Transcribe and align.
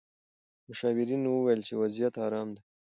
مشاورینو 0.67 1.29
وویل 1.33 1.61
چې 1.67 1.73
وضعیت 1.81 2.13
ارام 2.25 2.47
دی. 2.55 2.61